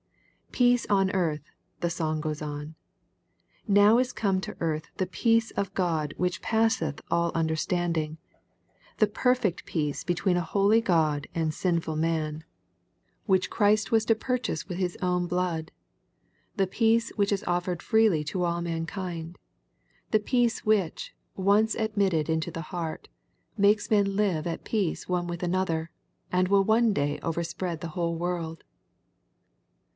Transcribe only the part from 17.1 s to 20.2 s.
which is offered freely to all mankind,^— the